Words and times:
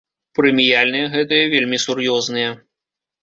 Прэміяльныя 0.37 1.11
гэтыя 1.15 1.43
вельмі 1.53 1.77
сур'ёзныя. 1.85 2.49